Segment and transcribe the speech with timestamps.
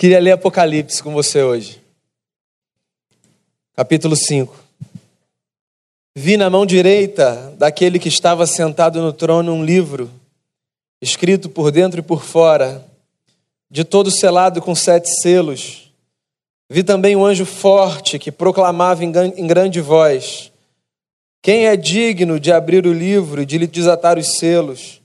[0.00, 1.78] Queria ler Apocalipse com você hoje.
[3.76, 4.58] Capítulo 5.
[6.16, 10.10] Vi na mão direita daquele que estava sentado no trono um livro,
[11.02, 12.82] escrito por dentro e por fora,
[13.70, 15.92] de todo selado com sete selos.
[16.70, 20.50] Vi também um anjo forte que proclamava em grande voz:
[21.42, 25.02] Quem é digno de abrir o livro e de lhe desatar os selos?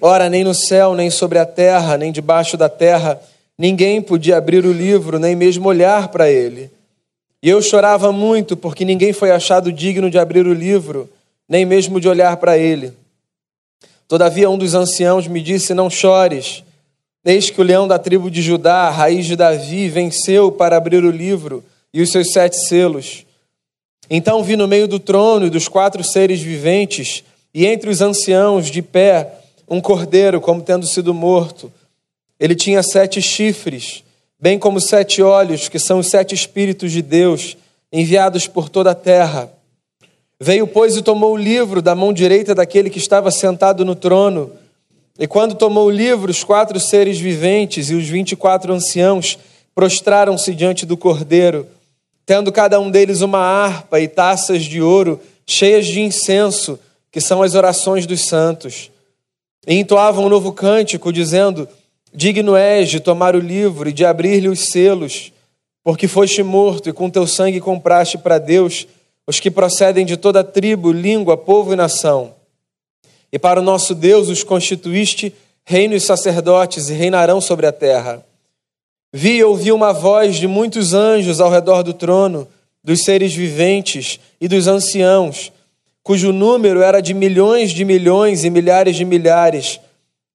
[0.00, 3.22] Ora, nem no céu, nem sobre a terra, nem debaixo da terra,
[3.58, 6.70] ninguém podia abrir o livro, nem mesmo olhar para ele.
[7.42, 11.08] E eu chorava muito, porque ninguém foi achado digno de abrir o livro,
[11.48, 12.92] nem mesmo de olhar para ele.
[14.08, 16.62] Todavia, um dos anciãos me disse: Não chores.
[17.24, 21.10] Eis que o leão da tribo de Judá, raiz de Davi, venceu para abrir o
[21.10, 23.26] livro e os seus sete selos.
[24.08, 28.70] Então vi no meio do trono e dos quatro seres viventes, e entre os anciãos,
[28.70, 31.72] de pé, um cordeiro, como tendo sido morto.
[32.38, 34.04] Ele tinha sete chifres
[34.38, 37.56] bem como sete olhos, que são os sete Espíritos de Deus,
[37.92, 39.50] enviados por toda a terra.
[40.38, 44.52] Veio, pois, e tomou o livro da mão direita daquele que estava sentado no trono.
[45.18, 49.38] E quando tomou o livro, os quatro seres viventes e os vinte e quatro anciãos
[49.74, 51.66] prostraram-se diante do cordeiro,
[52.26, 56.78] tendo cada um deles uma harpa e taças de ouro cheias de incenso,
[57.10, 58.90] que são as orações dos santos.
[59.66, 61.66] E entoavam um novo cântico, dizendo:
[62.18, 65.34] Digno és de tomar o livro e de abrir-lhe os selos,
[65.84, 68.86] porque foste morto e com teu sangue compraste para Deus
[69.26, 72.32] os que procedem de toda tribo, língua, povo e nação.
[73.30, 75.30] E para o nosso Deus os constituíste
[75.62, 78.24] reino e sacerdotes e reinarão sobre a terra.
[79.12, 82.48] Vi e ouvi uma voz de muitos anjos ao redor do trono,
[82.82, 85.52] dos seres viventes e dos anciãos,
[86.02, 89.78] cujo número era de milhões de milhões e milhares de milhares,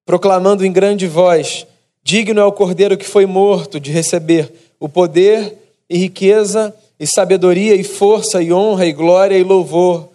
[0.06, 1.66] proclamando em grande voz:
[2.04, 5.56] Digno é o cordeiro que foi morto de receber o poder
[5.90, 10.10] e riqueza e sabedoria e força e honra e glória e louvor.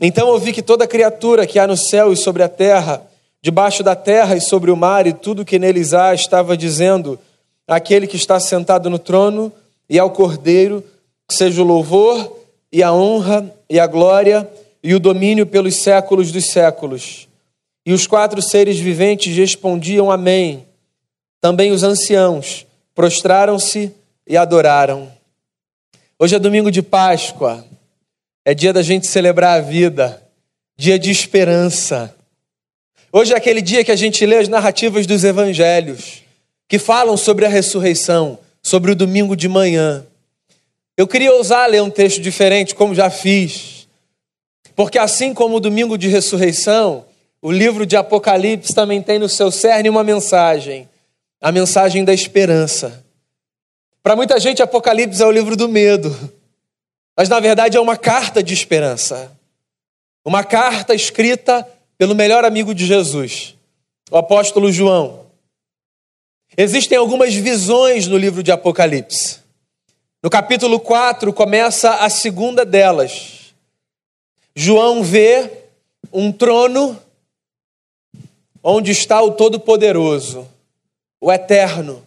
[0.00, 3.02] Então ouvi que toda criatura que há no céu e sobre a terra,
[3.42, 7.18] debaixo da terra e sobre o mar e tudo que neles há, estava dizendo:
[7.66, 9.52] Aquele que está sentado no trono
[9.88, 10.84] e ao cordeiro,
[11.30, 12.36] seja o louvor
[12.70, 14.48] e a honra e a glória
[14.82, 17.26] e o domínio pelos séculos dos séculos.
[17.84, 20.67] E os quatro seres viventes respondiam: Amém.
[21.40, 23.92] Também os anciãos prostraram-se
[24.26, 25.10] e adoraram.
[26.18, 27.64] Hoje é domingo de Páscoa,
[28.44, 30.20] é dia da gente celebrar a vida,
[30.76, 32.12] dia de esperança.
[33.12, 36.24] Hoje é aquele dia que a gente lê as narrativas dos evangelhos,
[36.66, 40.04] que falam sobre a ressurreição, sobre o domingo de manhã.
[40.96, 43.86] Eu queria ousar ler um texto diferente, como já fiz,
[44.74, 47.04] porque assim como o domingo de ressurreição,
[47.40, 50.88] o livro de Apocalipse também tem no seu cerne uma mensagem
[51.40, 53.04] a mensagem da esperança.
[54.02, 56.14] Para muita gente, Apocalipse é o livro do medo,
[57.16, 59.36] mas na verdade é uma carta de esperança.
[60.24, 61.66] Uma carta escrita
[61.96, 63.54] pelo melhor amigo de Jesus,
[64.10, 65.26] o apóstolo João.
[66.56, 69.38] Existem algumas visões no livro de Apocalipse.
[70.22, 73.54] No capítulo 4 começa a segunda delas.
[74.54, 75.50] João vê
[76.12, 77.00] um trono
[78.62, 80.48] onde está o Todo-Poderoso
[81.20, 82.06] o eterno,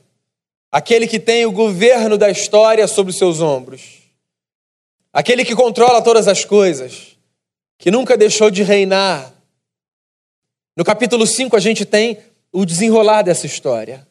[0.72, 4.00] aquele que tem o governo da história sobre os seus ombros,
[5.12, 7.18] aquele que controla todas as coisas,
[7.78, 9.34] que nunca deixou de reinar.
[10.76, 12.20] No capítulo 5 a gente tem
[12.52, 14.08] o desenrolar dessa história.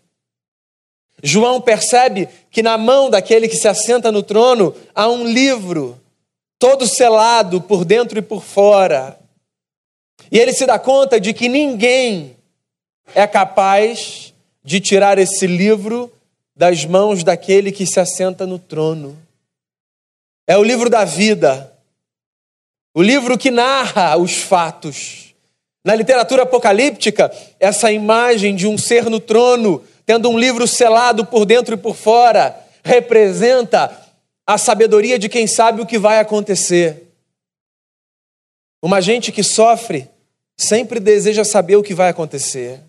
[1.23, 6.01] João percebe que na mão daquele que se assenta no trono há um livro,
[6.59, 9.19] todo selado por dentro e por fora.
[10.31, 12.37] E ele se dá conta de que ninguém
[13.15, 14.33] é capaz
[14.63, 16.13] de tirar esse livro
[16.55, 19.17] das mãos daquele que se assenta no trono.
[20.47, 21.73] É o livro da vida,
[22.95, 25.35] o livro que narra os fatos.
[25.85, 31.47] Na literatura apocalíptica, essa imagem de um ser no trono, tendo um livro selado por
[31.47, 33.97] dentro e por fora, representa
[34.47, 37.07] a sabedoria de quem sabe o que vai acontecer.
[38.83, 40.09] Uma gente que sofre
[40.57, 42.81] sempre deseja saber o que vai acontecer.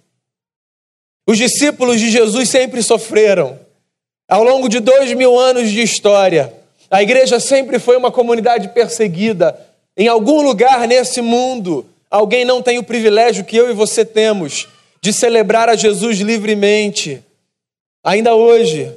[1.27, 3.59] Os discípulos de Jesus sempre sofreram.
[4.27, 6.53] Ao longo de dois mil anos de história,
[6.89, 9.59] a igreja sempre foi uma comunidade perseguida.
[9.95, 14.68] Em algum lugar nesse mundo, alguém não tem o privilégio que eu e você temos
[15.01, 17.23] de celebrar a Jesus livremente.
[18.03, 18.91] Ainda hoje,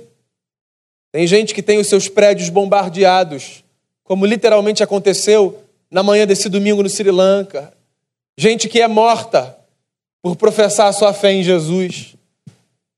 [1.13, 3.63] tem gente que tem os seus prédios bombardeados,
[4.03, 5.59] como literalmente aconteceu
[5.91, 7.73] na manhã desse domingo no Sri Lanka.
[8.37, 9.57] Gente que é morta
[10.25, 12.15] por professar sua fé em Jesus.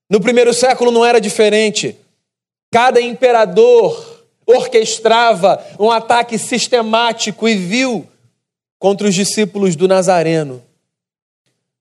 [0.09, 1.97] No primeiro século não era diferente.
[2.71, 8.07] Cada imperador orquestrava um ataque sistemático e vil
[8.79, 10.63] contra os discípulos do Nazareno.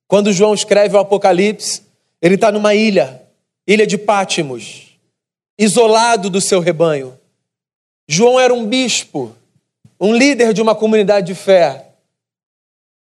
[0.07, 1.83] Quando João escreve o Apocalipse,
[2.19, 3.21] ele está numa ilha,
[3.67, 4.97] ilha de Pátimos,
[5.59, 7.15] isolado do seu rebanho.
[8.07, 9.35] João era um bispo,
[10.01, 11.84] um líder de uma comunidade de fé.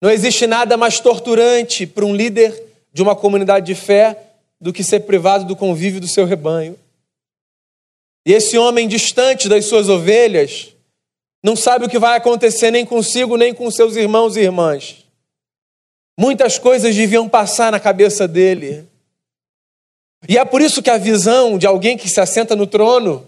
[0.03, 2.61] Não existe nada mais torturante para um líder
[2.93, 4.19] de uma comunidade de fé
[4.61, 6.77] do que ser privado do convívio do seu rebanho.
[8.27, 10.75] E esse homem distante das suas ovelhas
[11.41, 15.05] não sabe o que vai acontecer nem consigo, nem com seus irmãos e irmãs.
[16.19, 18.85] Muitas coisas deviam passar na cabeça dele.
[20.29, 23.25] E é por isso que a visão de alguém que se assenta no trono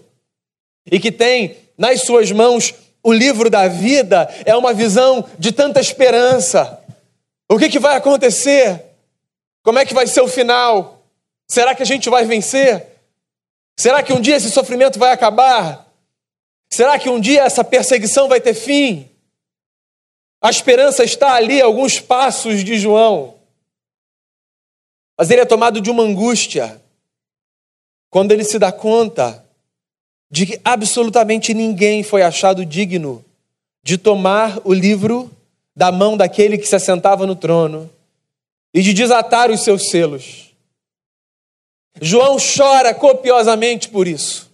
[0.91, 2.73] e que tem nas suas mãos
[3.05, 6.83] o livro da vida é uma visão de tanta esperança.
[7.47, 8.83] O que, que vai acontecer?
[9.61, 11.05] Como é que vai ser o final?
[11.47, 12.83] Será que a gente vai vencer?
[13.77, 15.87] Será que um dia esse sofrimento vai acabar?
[16.73, 19.07] Será que um dia essa perseguição vai ter fim?
[20.41, 23.35] A esperança está ali, alguns passos de João.
[25.15, 26.81] Mas ele é tomado de uma angústia
[28.09, 29.44] quando ele se dá conta
[30.29, 33.23] de que absolutamente ninguém foi achado digno
[33.83, 35.31] de tomar o livro
[35.75, 37.89] da mão daquele que se assentava no trono
[38.73, 40.53] e de desatar os seus selos.
[42.01, 44.51] João chora copiosamente por isso.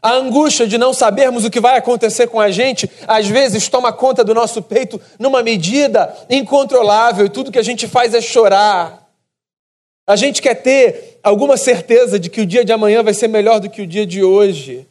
[0.00, 3.92] A angústia de não sabermos o que vai acontecer com a gente, às vezes toma
[3.92, 9.01] conta do nosso peito numa medida incontrolável e tudo que a gente faz é chorar.
[10.06, 13.60] A gente quer ter alguma certeza de que o dia de amanhã vai ser melhor
[13.60, 14.86] do que o dia de hoje,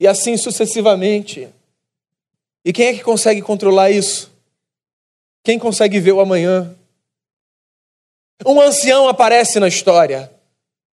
[0.00, 1.48] e assim sucessivamente.
[2.64, 4.32] E quem é que consegue controlar isso?
[5.44, 6.74] Quem consegue ver o amanhã?
[8.44, 10.30] Um ancião aparece na história.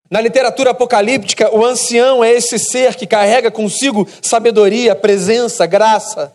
[0.09, 6.33] Na literatura apocalíptica, o ancião é esse ser que carrega consigo sabedoria, presença, graça.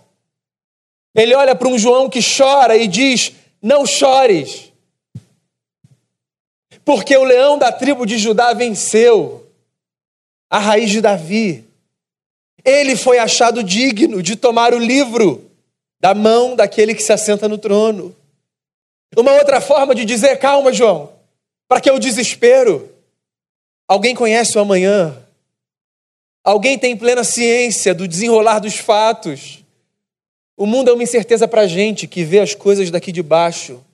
[1.14, 4.72] Ele olha para um João que chora e diz: Não chores,
[6.86, 9.44] porque o leão da tribo de Judá venceu,
[10.48, 11.64] a raiz de Davi.
[12.64, 15.50] Ele foi achado digno de tomar o livro
[16.00, 18.14] da mão daquele que se assenta no trono.
[19.16, 21.12] Uma outra forma de dizer: calma, João,
[21.68, 22.88] para que o desespero?
[23.88, 25.20] Alguém conhece o amanhã?
[26.44, 29.64] Alguém tem plena ciência do desenrolar dos fatos?
[30.56, 33.84] O mundo é uma incerteza para a gente que vê as coisas daqui de baixo.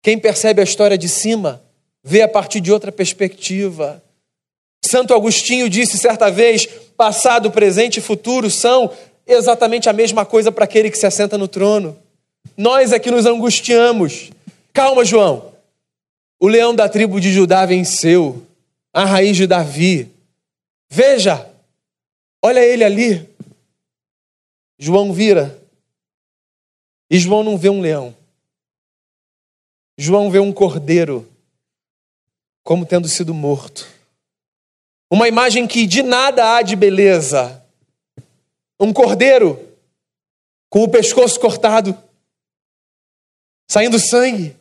[0.00, 1.66] Quem percebe a história de cima
[2.08, 4.02] vê a partir de outra perspectiva.
[4.82, 6.66] Santo Agostinho disse certa vez:
[6.96, 8.90] passado, presente e futuro são
[9.26, 11.98] exatamente a mesma coisa para aquele que se assenta no trono.
[12.56, 14.30] Nós é que nos angustiamos.
[14.72, 15.52] Calma, João.
[16.40, 18.42] O leão da tribo de Judá venceu
[18.90, 20.10] a raiz de Davi.
[20.88, 21.46] Veja,
[22.42, 23.28] olha ele ali.
[24.78, 25.58] João vira.
[27.10, 28.14] E João não vê um leão.
[29.98, 31.28] João vê um cordeiro
[32.68, 33.88] como tendo sido morto.
[35.10, 37.64] Uma imagem que de nada há de beleza.
[38.78, 39.74] Um cordeiro
[40.68, 41.96] com o pescoço cortado,
[43.70, 44.54] saindo sangue.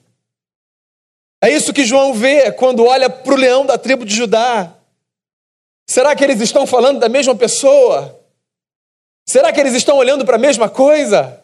[1.44, 4.74] É isso que João vê quando olha para o leão da tribo de Judá.
[5.86, 8.18] Será que eles estão falando da mesma pessoa?
[9.28, 11.44] Será que eles estão olhando para a mesma coisa?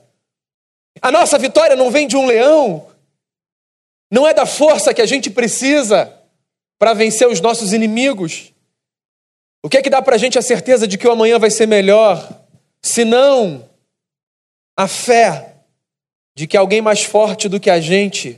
[1.01, 2.87] A nossa vitória não vem de um leão,
[4.09, 6.22] não é da força que a gente precisa
[6.83, 8.51] para vencer os nossos inimigos.
[9.63, 11.49] O que é que dá para a gente a certeza de que o amanhã vai
[11.49, 12.43] ser melhor?
[12.81, 13.63] Se não
[14.75, 15.53] a fé
[16.35, 18.37] de que alguém mais forte do que a gente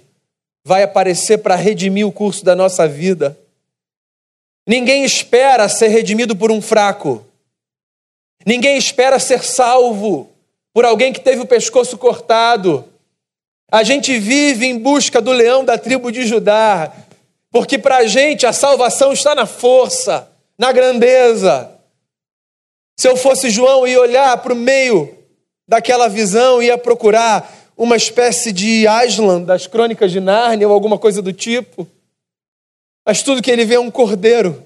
[0.63, 3.35] vai aparecer para redimir o curso da nossa vida.
[4.67, 7.25] Ninguém espera ser redimido por um fraco.
[8.45, 10.29] Ninguém espera ser salvo
[10.71, 12.87] por alguém que teve o pescoço cortado.
[13.71, 16.93] A gente vive em busca do leão da tribo de Judá,
[17.55, 21.79] porque para a gente a salvação está na força, na grandeza.
[22.99, 25.17] Se eu fosse João e olhar para o meio
[25.65, 31.21] daquela visão, ia procurar uma espécie de Aslan das crônicas de Nárnia ou alguma coisa
[31.21, 31.87] do tipo.
[33.05, 34.61] Mas tudo que ele vê é um cordeiro,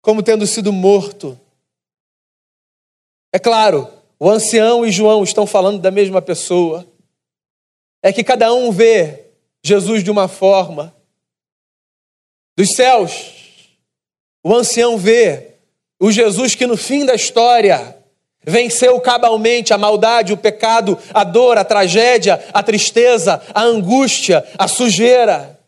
[0.00, 1.38] como tendo sido morto.
[3.32, 3.88] É claro,
[4.18, 6.84] o ancião e João estão falando da mesma pessoa.
[8.02, 9.26] É que cada um vê
[9.62, 10.92] Jesus de uma forma.
[12.56, 13.32] Dos céus,
[14.44, 15.54] o ancião vê
[16.00, 17.96] o Jesus que no fim da história
[18.44, 24.66] Venceu cabalmente a maldade, o pecado, a dor, a tragédia, a tristeza, a angústia, a
[24.66, 25.60] sujeira.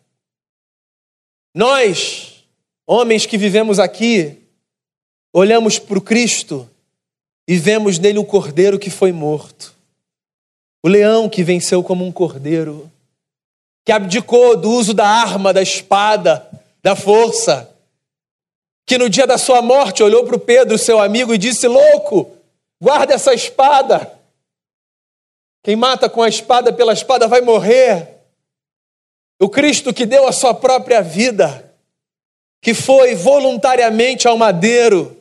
[1.55, 2.33] Nós,
[2.87, 4.43] Homens que vivemos aqui,
[5.33, 6.69] olhamos para o Cristo
[7.49, 9.75] e vemos nele o cordeiro que foi morto,
[10.83, 12.93] o leão que venceu como um cordeiro,
[13.87, 16.47] que abdicou do uso da arma, da espada,
[16.85, 17.75] da força,
[18.87, 22.31] que no dia da sua morte olhou para o Pedro, seu amigo, e disse: Louco,
[22.79, 24.13] guarda essa espada.
[25.63, 28.07] Quem mata com a espada pela espada vai morrer.
[29.41, 31.75] O Cristo que deu a sua própria vida,
[32.61, 35.17] que foi voluntariamente ao madeiro,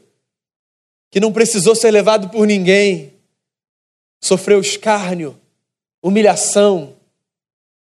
[1.10, 3.13] que não precisou ser levado por ninguém,
[4.22, 5.39] sofreu escárnio,
[6.01, 6.93] humilhação,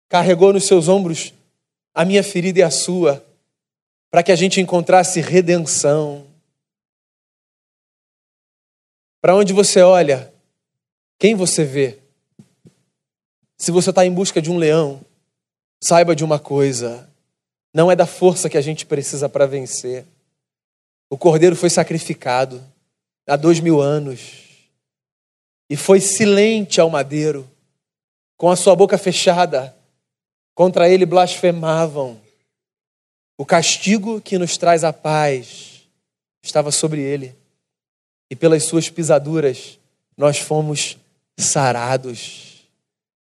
[0.07, 1.33] carregou nos seus ombros
[1.91, 3.23] a minha ferida e a sua,
[4.13, 6.27] para que a gente encontrasse redenção.
[9.19, 10.31] Para onde você olha,
[11.17, 11.97] quem você vê?
[13.57, 15.03] Se você está em busca de um leão,
[15.83, 17.09] saiba de uma coisa:
[17.73, 20.05] não é da força que a gente precisa para vencer.
[21.09, 22.63] O cordeiro foi sacrificado
[23.25, 24.43] há dois mil anos
[25.67, 27.49] e foi silente ao madeiro,
[28.37, 29.75] com a sua boca fechada.
[30.53, 32.22] Contra ele blasfemavam.
[33.43, 35.81] O castigo que nos traz a paz
[36.41, 37.35] estava sobre ele,
[38.31, 39.77] e pelas suas pisaduras
[40.15, 40.97] nós fomos
[41.37, 42.65] sarados.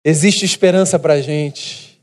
[0.04, 1.96] Existe esperança para a gente,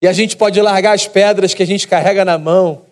[0.00, 2.86] e a gente pode largar as pedras que a gente carrega na mão.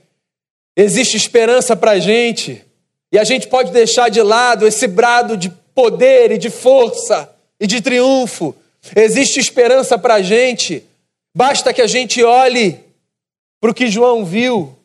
[0.77, 2.65] Existe esperança para a gente.
[3.13, 7.67] E a gente pode deixar de lado esse brado de poder e de força e
[7.69, 8.57] de triunfo.
[8.97, 10.83] Existe esperança para a gente.
[11.33, 12.88] Basta que a gente olhe
[13.61, 14.77] para o que João viu,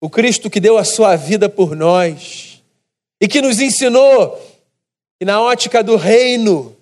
[0.00, 2.62] o Cristo que deu a sua vida por nós
[3.20, 4.38] e que nos ensinou
[5.18, 6.74] que na ótica do reino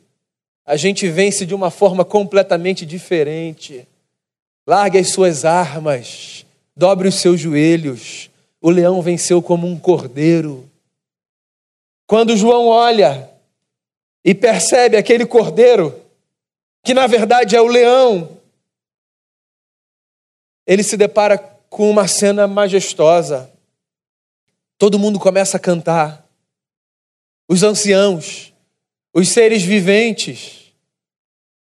[0.64, 3.88] a gente vence de uma forma completamente diferente.
[4.66, 6.44] Largue as suas armas,
[6.76, 10.68] dobre os seus joelhos, o leão venceu como um cordeiro.
[12.06, 13.28] Quando João olha
[14.24, 15.98] e percebe aquele cordeiro,
[16.84, 18.37] que na verdade é o leão,
[20.68, 21.38] ele se depara
[21.70, 23.50] com uma cena majestosa.
[24.76, 26.28] Todo mundo começa a cantar.
[27.48, 28.52] Os anciãos,
[29.14, 30.70] os seres viventes,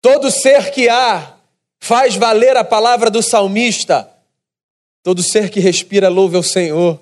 [0.01, 1.33] todo ser que há
[1.79, 4.11] faz valer a palavra do salmista.
[5.01, 6.99] Todo ser que respira louve ao Senhor.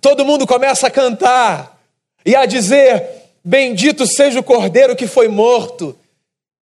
[0.00, 1.82] Todo mundo começa a cantar
[2.24, 5.98] e a dizer: Bendito seja o cordeiro que foi morto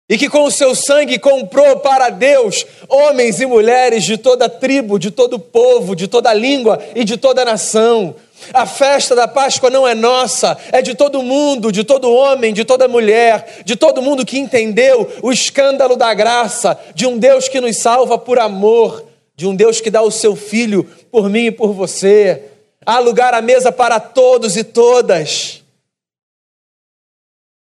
[0.08, 4.98] e que com o seu sangue comprou para Deus homens e mulheres de toda tribo,
[4.98, 8.14] de todo povo, de toda língua e de toda nação.
[8.54, 12.64] A festa da Páscoa não é nossa, é de todo mundo, de todo homem, de
[12.64, 17.60] toda mulher, de todo mundo que entendeu o escândalo da graça de um Deus que
[17.60, 21.52] nos salva por amor de um Deus que dá o seu filho por mim e
[21.52, 22.50] por você.
[22.84, 25.62] Há lugar à mesa para todos e todas.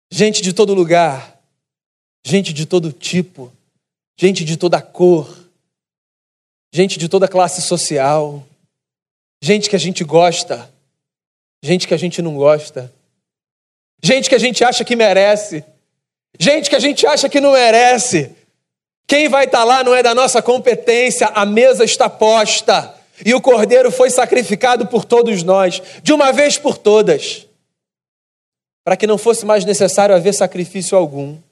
[0.08, 1.35] Gente de todo lugar,
[2.26, 3.52] gente de todo tipo,
[4.18, 5.32] gente de toda cor,
[6.72, 8.44] gente de toda classe social,
[9.40, 10.68] gente que a gente gosta,
[11.62, 12.92] gente que a gente não gosta,
[14.02, 15.64] gente que a gente acha que merece,
[16.36, 18.34] gente que a gente acha que não merece.
[19.06, 22.92] Quem vai estar tá lá não é da nossa competência, a mesa está posta
[23.24, 27.46] e o cordeiro foi sacrificado por todos nós, de uma vez por todas,
[28.84, 31.45] para que não fosse mais necessário haver sacrifício algum.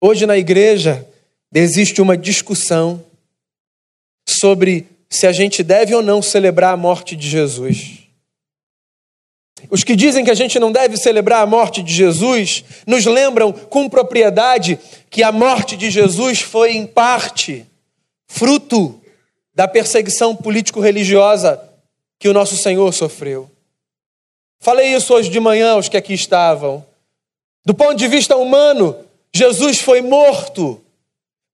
[0.00, 1.06] Hoje na igreja
[1.52, 3.04] existe uma discussão
[4.28, 7.98] sobre se a gente deve ou não celebrar a morte de Jesus.
[9.70, 13.52] Os que dizem que a gente não deve celebrar a morte de Jesus nos lembram
[13.52, 14.78] com propriedade
[15.10, 17.66] que a morte de Jesus foi, em parte,
[18.28, 19.00] fruto
[19.52, 21.60] da perseguição político-religiosa
[22.20, 23.50] que o nosso Senhor sofreu.
[24.60, 26.84] Falei isso hoje de manhã aos que aqui estavam.
[27.64, 28.96] Do ponto de vista humano,
[29.34, 30.80] Jesus foi morto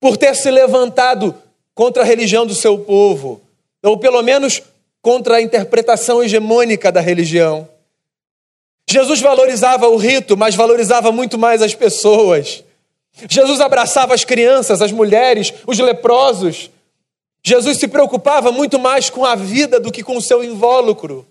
[0.00, 1.34] por ter se levantado
[1.74, 3.40] contra a religião do seu povo,
[3.82, 4.62] ou pelo menos
[5.02, 7.68] contra a interpretação hegemônica da religião.
[8.88, 12.62] Jesus valorizava o rito, mas valorizava muito mais as pessoas.
[13.28, 16.70] Jesus abraçava as crianças, as mulheres, os leprosos.
[17.42, 21.26] Jesus se preocupava muito mais com a vida do que com o seu invólucro.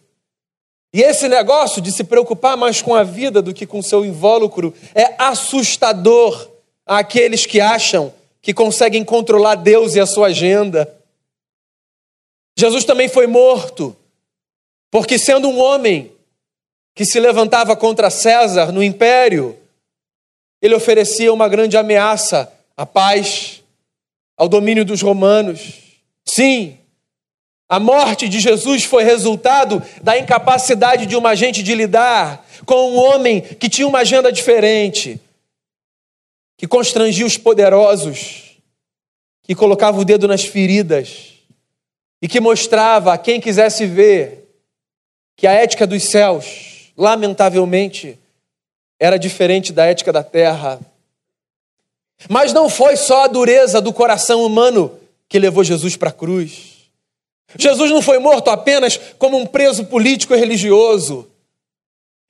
[0.93, 4.73] E esse negócio de se preocupar mais com a vida do que com seu invólucro
[4.93, 6.49] é assustador
[6.85, 10.93] àqueles que acham que conseguem controlar Deus e a sua agenda.
[12.55, 13.95] Jesus também foi morto,
[14.91, 16.11] porque sendo um homem,
[16.93, 19.57] que se levantava contra César no império,
[20.61, 23.63] ele oferecia uma grande ameaça à paz,
[24.37, 25.81] ao domínio dos romanos.
[26.25, 26.77] Sim,
[27.67, 32.97] A morte de Jesus foi resultado da incapacidade de uma gente de lidar com um
[32.97, 35.19] homem que tinha uma agenda diferente,
[36.57, 38.57] que constrangia os poderosos,
[39.43, 41.33] que colocava o dedo nas feridas
[42.21, 44.47] e que mostrava a quem quisesse ver
[45.35, 48.19] que a ética dos céus, lamentavelmente,
[48.99, 50.79] era diferente da ética da terra.
[52.29, 56.72] Mas não foi só a dureza do coração humano que levou Jesus para a cruz.
[57.57, 61.29] Jesus não foi morto apenas como um preso político e religioso.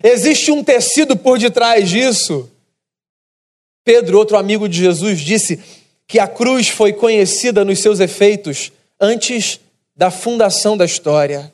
[0.03, 2.49] Existe um tecido por detrás disso.
[3.85, 5.61] Pedro, outro amigo de Jesus, disse
[6.07, 9.59] que a cruz foi conhecida nos seus efeitos antes
[9.95, 11.53] da fundação da história.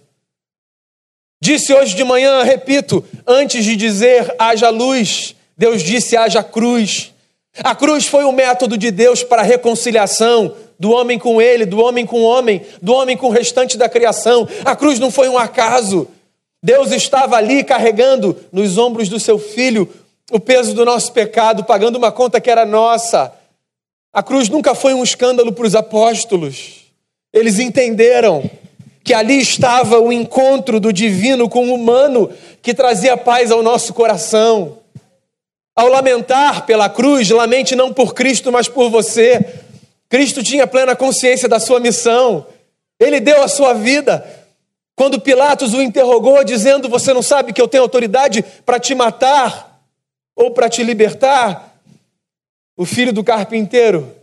[1.42, 7.14] Disse hoje de manhã, repito, antes de dizer haja luz, Deus disse haja cruz.
[7.64, 11.84] A cruz foi o método de Deus para a reconciliação do homem com ele, do
[11.84, 14.48] homem com o homem, do homem com o restante da criação.
[14.64, 16.08] A cruz não foi um acaso.
[16.64, 19.90] Deus estava ali carregando nos ombros do seu filho
[20.32, 23.34] o peso do nosso pecado, pagando uma conta que era nossa.
[24.14, 26.86] A cruz nunca foi um escândalo para os apóstolos.
[27.34, 28.50] Eles entenderam
[29.04, 32.30] que ali estava o encontro do divino com o humano
[32.62, 34.78] que trazia paz ao nosso coração.
[35.76, 39.46] Ao lamentar pela cruz, lamente não por Cristo, mas por você.
[40.10, 42.46] Cristo tinha plena consciência da sua missão.
[43.00, 44.26] Ele deu a sua vida.
[44.96, 49.70] Quando Pilatos o interrogou, dizendo: Você não sabe que eu tenho autoridade para te matar?
[50.40, 51.78] ou para te libertar?
[52.78, 54.16] O filho do carpinteiro,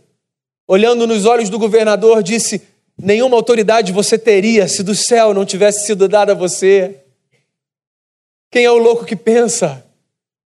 [0.67, 2.63] olhando nos olhos do governador, disse:
[2.97, 7.03] Nenhuma autoridade você teria se do céu não tivesse sido dada a você.
[8.49, 9.85] Quem é o louco que pensa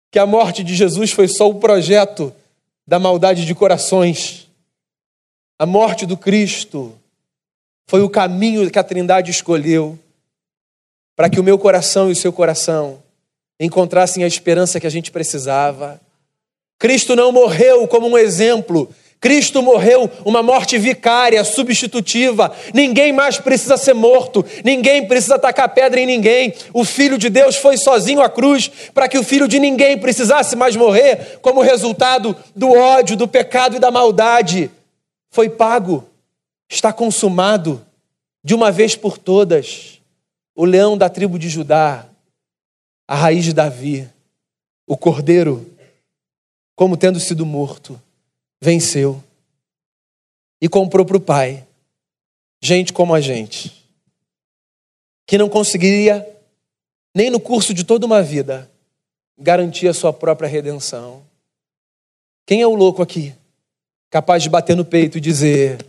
[0.10, 2.34] que a morte de Jesus foi só o projeto
[2.88, 4.49] da maldade de corações?
[5.62, 6.98] A morte do Cristo
[7.86, 10.00] foi o caminho que a Trindade escolheu
[11.18, 13.04] para que o meu coração e o seu coração
[13.60, 16.00] encontrassem a esperança que a gente precisava.
[16.80, 18.90] Cristo não morreu como um exemplo.
[19.20, 22.56] Cristo morreu uma morte vicária, substitutiva.
[22.74, 26.54] Ninguém mais precisa ser morto, ninguém precisa tacar pedra em ninguém.
[26.74, 30.56] O Filho de Deus foi sozinho à cruz para que o Filho de ninguém precisasse
[30.56, 34.72] mais morrer como resultado do ódio, do pecado e da maldade.
[35.30, 36.08] Foi pago,
[36.70, 37.86] está consumado,
[38.44, 40.02] de uma vez por todas.
[40.56, 42.10] O leão da tribo de Judá
[43.10, 44.08] a raiz de Davi,
[44.86, 45.76] o cordeiro,
[46.76, 48.00] como tendo sido morto,
[48.62, 49.24] venceu
[50.62, 51.66] e comprou para o Pai
[52.62, 53.84] gente como a gente,
[55.26, 56.24] que não conseguiria,
[57.16, 58.70] nem no curso de toda uma vida,
[59.40, 61.26] garantir a sua própria redenção.
[62.46, 63.34] Quem é o louco aqui,
[64.10, 65.86] capaz de bater no peito e dizer: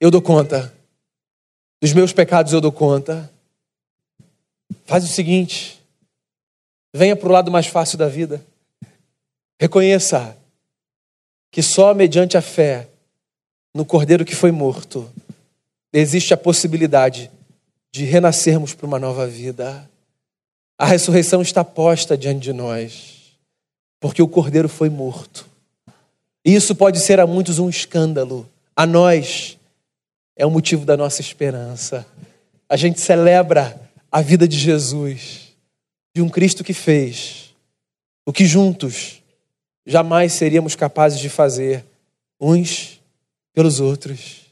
[0.00, 0.72] Eu dou conta,
[1.80, 3.30] dos meus pecados eu dou conta?
[4.84, 5.78] Faz o seguinte,
[6.92, 8.44] Venha para o lado mais fácil da vida.
[9.60, 10.36] Reconheça
[11.50, 12.88] que só mediante a fé
[13.74, 15.08] no Cordeiro que foi morto
[15.92, 17.30] existe a possibilidade
[17.92, 19.88] de renascermos para uma nova vida.
[20.78, 23.36] A ressurreição está posta diante de nós,
[24.00, 25.47] porque o Cordeiro foi morto.
[26.44, 29.58] E isso pode ser a muitos um escândalo, a nós
[30.36, 32.06] é o motivo da nossa esperança.
[32.68, 35.54] A gente celebra a vida de Jesus
[36.14, 37.54] de um Cristo que fez
[38.24, 39.22] o que juntos
[39.86, 41.84] jamais seríamos capazes de fazer
[42.38, 43.00] uns
[43.54, 44.42] pelos outros.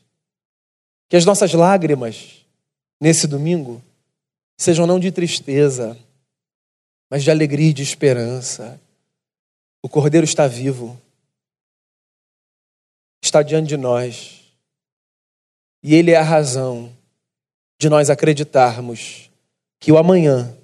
[1.08, 2.44] Que as nossas lágrimas
[3.00, 3.82] nesse domingo
[4.58, 5.96] sejam não de tristeza,
[7.10, 8.80] mas de alegria e de esperança.
[9.82, 11.00] O Cordeiro está vivo,
[13.26, 14.40] está diante de nós,
[15.82, 16.92] e Ele é a razão
[17.78, 19.30] de nós acreditarmos
[19.78, 20.56] que o amanhã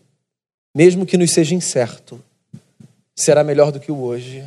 [0.75, 2.23] mesmo que nos seja incerto,
[3.15, 4.43] será melhor do que o hoje,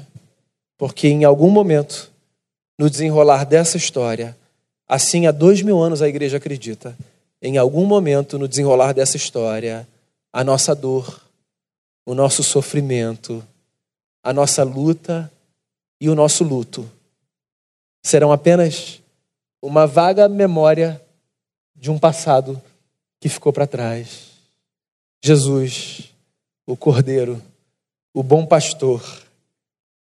[0.78, 2.12] porque em algum momento,
[2.78, 4.36] no desenrolar dessa história,
[4.88, 6.97] assim há dois mil anos a igreja acredita,
[7.41, 9.88] em algum momento no desenrolar dessa história,
[10.34, 11.21] a nossa dor,
[12.06, 13.45] o nosso sofrimento,
[14.23, 15.32] a nossa luta
[16.01, 16.89] e o nosso luto
[18.06, 19.02] serão apenas
[19.60, 21.04] uma vaga memória
[21.76, 22.62] de um passado
[23.20, 24.30] que ficou para trás.
[25.24, 26.13] Jesus
[26.68, 27.41] o Cordeiro,
[28.13, 29.04] o bom pastor,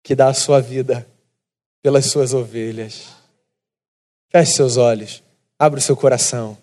[0.03, 1.08] que dá a sua vida
[1.81, 3.13] pelas suas ovelhas.
[4.29, 5.23] Feche seus olhos,
[5.58, 6.58] abra o seu coração,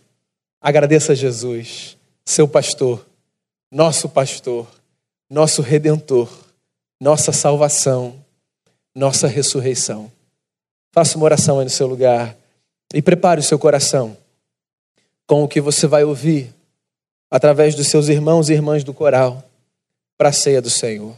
[0.60, 3.06] agradeça a Jesus, seu pastor,
[3.70, 4.68] nosso pastor,
[5.30, 6.30] nosso redentor,
[7.00, 8.22] nossa salvação,
[8.94, 10.12] nossa ressurreição.
[10.92, 12.36] Faça uma oração aí no seu lugar
[12.92, 14.16] e prepare o seu coração
[15.26, 16.54] com o que você vai ouvir
[17.30, 19.42] através dos seus irmãos e irmãs do coral
[20.18, 21.16] para a ceia do Senhor.